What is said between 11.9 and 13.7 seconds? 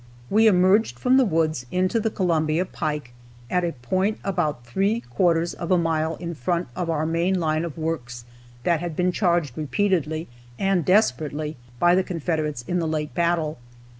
the Confederates in the late battle.